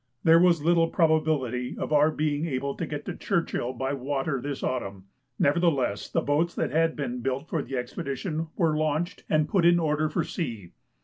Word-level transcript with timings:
There 0.23 0.39
was 0.39 0.63
little 0.63 0.87
probability 0.87 1.77
of 1.77 1.93
our 1.93 2.09
being 2.09 2.47
able 2.47 2.73
to 2.73 2.87
get 2.87 3.05
to 3.05 3.15
Churchill 3.15 3.71
by 3.71 3.93
water 3.93 4.41
this 4.41 4.63
autumn, 4.63 5.03
nevertheless 5.37 6.09
the 6.09 6.21
boats 6.21 6.55
that 6.55 6.71
had 6.71 6.95
been 6.95 7.21
built 7.21 7.47
for 7.47 7.61
the 7.61 7.77
expedition 7.77 8.47
were 8.57 8.75
launched 8.75 9.23
and 9.29 9.47
put 9.47 9.63
in 9.63 9.77
order 9.79 10.09
for 10.09 10.23
sea. 10.23 10.71